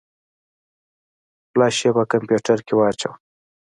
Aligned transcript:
فلش 1.51 1.77
يې 1.85 1.91
په 1.95 2.03
کمپيوټر 2.11 2.57
کې 2.67 2.73
واچوه. 2.75 3.13